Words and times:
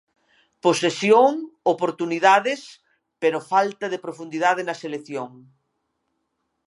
Posesión, 0.65 1.33
oportunidades, 1.73 2.61
pero 3.21 3.45
falta 3.51 3.85
de 3.89 4.01
profundidade 4.05 4.61
na 4.65 4.75
selección. 4.83 5.29